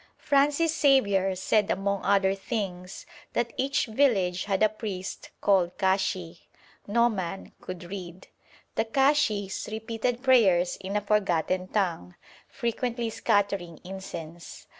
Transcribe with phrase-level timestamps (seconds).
[0.19, 0.51] F.
[0.51, 6.49] Xavier said among other things 'that each village had a priest called kashi.
[6.87, 8.27] No man could read.
[8.73, 12.15] The kashis repeated prayers in a forgotten tongue,
[12.49, 14.65] frequently scattering incense.